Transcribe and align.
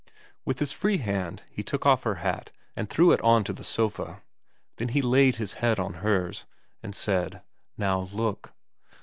With 0.45 0.57
his 0.57 0.71
free 0.73 0.97
hand 0.97 1.43
he 1.51 1.61
took 1.61 1.85
off 1.85 2.01
her 2.05 2.15
hat 2.25 2.49
and 2.75 2.89
threw 2.89 3.11
it 3.11 3.21
on 3.21 3.43
to 3.43 3.53
the 3.53 3.63
sofa; 3.63 4.23
then 4.77 4.87
he 4.87 5.01
laid 5.03 5.35
his 5.35 5.53
head 5.61 5.79
on 5.79 5.93
hers 6.01 6.45
and 6.81 6.95
said, 6.95 7.43
Now 7.77 8.09
look.' 8.11 8.51